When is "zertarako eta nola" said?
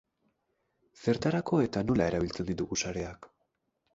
1.07-2.09